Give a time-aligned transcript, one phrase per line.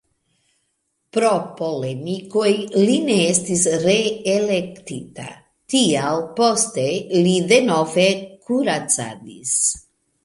[1.17, 1.27] Pro
[1.59, 2.47] polemikoj
[2.87, 5.29] li ne estis reelektita,
[5.75, 6.87] tial poste
[7.29, 8.11] li denove
[8.49, 9.57] kuracadis.